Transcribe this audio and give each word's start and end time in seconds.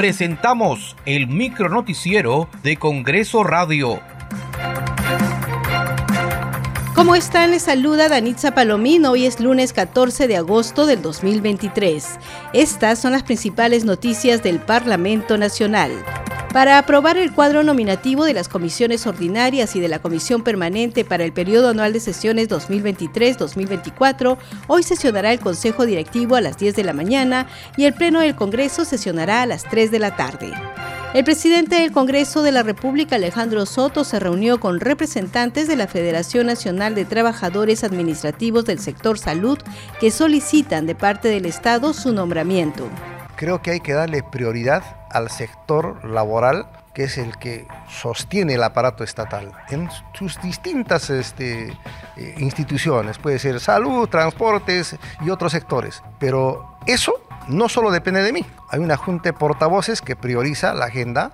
presentamos 0.00 0.96
el 1.04 1.26
micronoticiero 1.26 2.48
de 2.62 2.78
Congreso 2.78 3.44
Radio. 3.44 4.00
¿Cómo 6.94 7.14
están? 7.14 7.50
Les 7.50 7.64
saluda 7.64 8.08
Danitza 8.08 8.54
Palomino. 8.54 9.10
Hoy 9.10 9.26
es 9.26 9.40
lunes 9.40 9.74
14 9.74 10.26
de 10.26 10.38
agosto 10.38 10.86
del 10.86 11.02
2023. 11.02 12.18
Estas 12.54 12.98
son 12.98 13.12
las 13.12 13.24
principales 13.24 13.84
noticias 13.84 14.42
del 14.42 14.58
Parlamento 14.58 15.36
Nacional. 15.36 15.92
Para 16.52 16.78
aprobar 16.78 17.16
el 17.16 17.32
cuadro 17.32 17.62
nominativo 17.62 18.24
de 18.24 18.34
las 18.34 18.48
comisiones 18.48 19.06
ordinarias 19.06 19.76
y 19.76 19.80
de 19.80 19.86
la 19.86 20.00
Comisión 20.00 20.42
Permanente 20.42 21.04
para 21.04 21.22
el 21.22 21.32
periodo 21.32 21.68
anual 21.68 21.92
de 21.92 22.00
sesiones 22.00 22.48
2023-2024, 22.48 24.36
hoy 24.66 24.82
sesionará 24.82 25.32
el 25.32 25.38
Consejo 25.38 25.86
Directivo 25.86 26.34
a 26.34 26.40
las 26.40 26.58
10 26.58 26.74
de 26.74 26.82
la 26.82 26.92
mañana 26.92 27.46
y 27.76 27.84
el 27.84 27.94
Pleno 27.94 28.18
del 28.18 28.34
Congreso 28.34 28.84
sesionará 28.84 29.42
a 29.42 29.46
las 29.46 29.62
3 29.62 29.92
de 29.92 29.98
la 30.00 30.16
tarde. 30.16 30.52
El 31.14 31.22
presidente 31.22 31.76
del 31.76 31.92
Congreso 31.92 32.42
de 32.42 32.50
la 32.50 32.64
República, 32.64 33.14
Alejandro 33.14 33.64
Soto, 33.64 34.02
se 34.02 34.18
reunió 34.18 34.58
con 34.58 34.80
representantes 34.80 35.68
de 35.68 35.76
la 35.76 35.86
Federación 35.86 36.48
Nacional 36.48 36.96
de 36.96 37.04
Trabajadores 37.04 37.84
Administrativos 37.84 38.64
del 38.64 38.80
Sector 38.80 39.20
Salud 39.20 39.58
que 40.00 40.10
solicitan 40.10 40.86
de 40.86 40.96
parte 40.96 41.28
del 41.28 41.46
Estado 41.46 41.92
su 41.92 42.12
nombramiento 42.12 42.88
creo 43.40 43.62
que 43.62 43.70
hay 43.70 43.80
que 43.80 43.94
darle 43.94 44.22
prioridad 44.22 44.99
al 45.10 45.30
sector 45.30 46.04
laboral 46.04 46.66
que 46.94 47.04
es 47.04 47.18
el 47.18 47.36
que 47.38 47.66
sostiene 47.88 48.54
el 48.54 48.62
aparato 48.62 49.04
estatal 49.04 49.52
en 49.68 49.88
sus 50.12 50.40
distintas 50.42 51.08
este, 51.10 51.68
eh, 52.16 52.34
instituciones, 52.38 53.18
puede 53.18 53.38
ser 53.38 53.60
salud, 53.60 54.08
transportes 54.08 54.96
y 55.20 55.30
otros 55.30 55.52
sectores. 55.52 56.02
Pero 56.18 56.76
eso 56.86 57.14
no 57.48 57.68
solo 57.68 57.90
depende 57.90 58.22
de 58.22 58.32
mí, 58.32 58.44
hay 58.70 58.80
una 58.80 58.96
junta 58.96 59.30
de 59.30 59.32
portavoces 59.32 60.02
que 60.02 60.16
prioriza 60.16 60.74
la 60.74 60.86
agenda, 60.86 61.32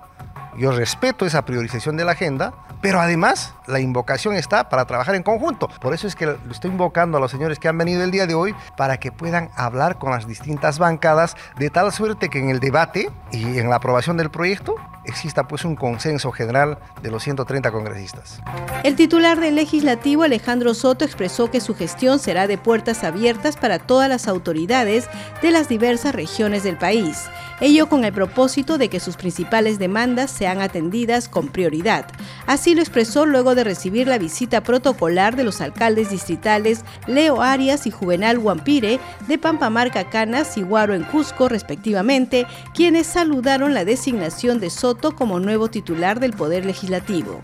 yo 0.57 0.71
respeto 0.71 1.25
esa 1.25 1.45
priorización 1.45 1.97
de 1.97 2.05
la 2.05 2.13
agenda, 2.13 2.53
pero 2.87 3.01
además 3.01 3.53
la 3.65 3.81
invocación 3.81 4.35
está 4.35 4.69
para 4.69 4.85
trabajar 4.85 5.13
en 5.15 5.21
conjunto. 5.21 5.67
Por 5.81 5.93
eso 5.93 6.07
es 6.07 6.15
que 6.15 6.25
le 6.25 6.37
estoy 6.49 6.71
invocando 6.71 7.17
a 7.17 7.19
los 7.19 7.29
señores 7.29 7.59
que 7.59 7.67
han 7.67 7.77
venido 7.77 8.01
el 8.01 8.11
día 8.11 8.25
de 8.27 8.33
hoy 8.33 8.55
para 8.77 8.97
que 8.97 9.11
puedan 9.11 9.49
hablar 9.57 9.97
con 9.97 10.11
las 10.11 10.25
distintas 10.25 10.79
bancadas 10.79 11.35
de 11.59 11.69
tal 11.69 11.91
suerte 11.91 12.29
que 12.29 12.39
en 12.39 12.49
el 12.49 12.61
debate 12.61 13.11
y 13.33 13.57
en 13.57 13.69
la 13.69 13.75
aprobación 13.75 14.15
del 14.15 14.29
proyecto 14.29 14.75
exista 15.03 15.49
pues 15.49 15.65
un 15.65 15.75
consenso 15.75 16.31
general 16.31 16.79
de 17.01 17.11
los 17.11 17.23
130 17.23 17.71
congresistas. 17.71 18.41
El 18.83 18.95
titular 18.95 19.37
del 19.39 19.55
legislativo 19.55 20.23
Alejandro 20.23 20.73
Soto 20.73 21.03
expresó 21.03 21.51
que 21.51 21.59
su 21.59 21.75
gestión 21.75 22.19
será 22.19 22.47
de 22.47 22.57
puertas 22.57 23.03
abiertas 23.03 23.57
para 23.57 23.79
todas 23.79 24.07
las 24.07 24.29
autoridades 24.29 25.09
de 25.41 25.51
las 25.51 25.67
diversas 25.67 26.15
regiones 26.15 26.63
del 26.63 26.77
país, 26.77 27.25
ello 27.59 27.89
con 27.89 28.05
el 28.05 28.13
propósito 28.13 28.77
de 28.77 28.89
que 28.89 28.99
sus 28.99 29.17
principales 29.17 29.79
demandas 29.79 30.31
sean 30.31 30.61
atendidas 30.61 31.27
con 31.27 31.47
prioridad. 31.47 32.05
Así 32.45 32.75
lo 32.75 32.81
expresó 32.81 33.25
luego 33.25 33.55
de 33.55 33.63
recibir 33.63 34.07
la 34.07 34.17
visita 34.17 34.61
protocolar 34.61 35.35
de 35.35 35.43
los 35.43 35.61
alcaldes 35.61 36.09
distritales 36.09 36.83
Leo 37.07 37.41
Arias 37.41 37.87
y 37.87 37.91
Juvenal 37.91 38.39
Guampire 38.39 38.99
de 39.27 39.37
Pampamarca 39.37 40.09
Canas 40.09 40.57
y 40.57 40.61
Guaro 40.61 40.93
en 40.93 41.03
Cusco 41.03 41.49
respectivamente, 41.49 42.45
quienes 42.73 43.07
saludaron 43.07 43.73
la 43.73 43.85
designación 43.85 44.59
de 44.59 44.69
Soto 44.69 45.15
como 45.15 45.39
nuevo 45.39 45.69
titular 45.69 46.19
del 46.19 46.33
Poder 46.33 46.65
Legislativo. 46.65 47.41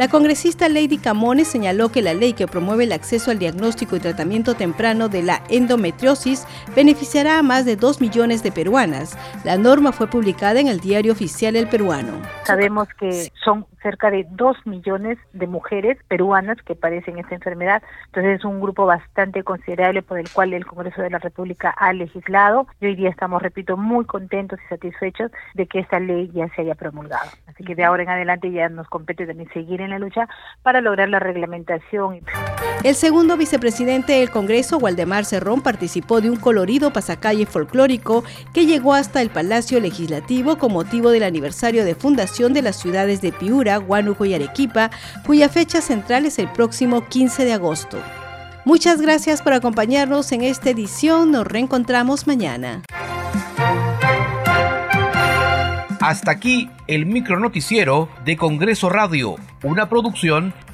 La 0.00 0.08
congresista 0.08 0.70
Lady 0.70 0.96
Camones 0.96 1.46
señaló 1.46 1.92
que 1.92 2.00
la 2.00 2.14
ley 2.14 2.32
que 2.32 2.46
promueve 2.46 2.84
el 2.84 2.92
acceso 2.92 3.30
al 3.30 3.38
diagnóstico 3.38 3.96
y 3.96 4.00
tratamiento 4.00 4.54
temprano 4.54 5.10
de 5.10 5.22
la 5.22 5.42
endometriosis 5.50 6.46
beneficiará 6.74 7.38
a 7.38 7.42
más 7.42 7.66
de 7.66 7.76
2 7.76 8.00
millones 8.00 8.42
de 8.42 8.50
peruanas. 8.50 9.18
La 9.44 9.58
norma 9.58 9.92
fue 9.92 10.06
publicada 10.06 10.58
en 10.58 10.68
el 10.68 10.80
diario 10.80 11.12
oficial 11.12 11.54
El 11.54 11.68
Peruano. 11.68 12.12
Sabemos 12.44 12.88
que 12.98 13.30
son 13.44 13.66
cerca 13.82 14.10
de 14.10 14.26
2 14.30 14.66
millones 14.66 15.18
de 15.32 15.46
mujeres 15.46 15.98
peruanas 16.08 16.58
que 16.62 16.74
padecen 16.74 17.18
esta 17.18 17.34
enfermedad. 17.34 17.82
Entonces 18.06 18.38
es 18.38 18.44
un 18.44 18.60
grupo 18.60 18.86
bastante 18.86 19.42
considerable 19.42 20.02
por 20.02 20.18
el 20.18 20.30
cual 20.30 20.52
el 20.52 20.66
Congreso 20.66 21.02
de 21.02 21.10
la 21.10 21.18
República 21.18 21.70
ha 21.70 21.92
legislado 21.92 22.66
y 22.80 22.86
hoy 22.86 22.96
día 22.96 23.10
estamos, 23.10 23.42
repito, 23.42 23.76
muy 23.76 24.04
contentos 24.04 24.58
y 24.64 24.68
satisfechos 24.68 25.30
de 25.54 25.66
que 25.66 25.80
esta 25.80 26.00
ley 26.00 26.30
ya 26.34 26.48
se 26.54 26.62
haya 26.62 26.74
promulgado. 26.74 27.30
Así 27.46 27.64
que 27.64 27.74
de 27.74 27.84
ahora 27.84 28.02
en 28.02 28.10
adelante 28.10 28.50
ya 28.50 28.68
nos 28.68 28.88
compete 28.88 29.26
también 29.26 29.50
seguir 29.52 29.80
en 29.80 29.90
la 29.90 29.98
lucha 29.98 30.28
para 30.62 30.80
lograr 30.80 31.08
la 31.08 31.18
reglamentación. 31.18 32.20
El 32.82 32.94
segundo 32.94 33.36
vicepresidente 33.36 34.14
del 34.14 34.30
Congreso, 34.30 34.78
Waldemar 34.78 35.26
Cerrón, 35.26 35.60
participó 35.60 36.22
de 36.22 36.30
un 36.30 36.36
colorido 36.36 36.94
pasacalle 36.94 37.44
folclórico 37.44 38.24
que 38.54 38.64
llegó 38.64 38.94
hasta 38.94 39.20
el 39.20 39.28
Palacio 39.28 39.80
Legislativo 39.80 40.56
con 40.56 40.72
motivo 40.72 41.10
del 41.10 41.24
aniversario 41.24 41.84
de 41.84 41.94
fundación 41.94 42.54
de 42.54 42.62
las 42.62 42.76
ciudades 42.76 43.20
de 43.20 43.32
Piura, 43.32 43.78
Huánuco 43.78 44.24
y 44.24 44.32
Arequipa, 44.32 44.90
cuya 45.26 45.50
fecha 45.50 45.82
central 45.82 46.24
es 46.24 46.38
el 46.38 46.48
próximo 46.48 47.06
15 47.06 47.44
de 47.44 47.52
agosto. 47.52 47.98
Muchas 48.64 49.02
gracias 49.02 49.42
por 49.42 49.52
acompañarnos 49.52 50.32
en 50.32 50.40
esta 50.40 50.70
edición. 50.70 51.32
Nos 51.32 51.46
reencontramos 51.46 52.26
mañana. 52.26 52.82
Hasta 56.00 56.30
aquí 56.30 56.70
el 56.86 57.04
micronoticiero 57.04 58.08
de 58.24 58.38
Congreso 58.38 58.88
Radio, 58.88 59.36
una 59.62 59.90
producción 59.90 60.54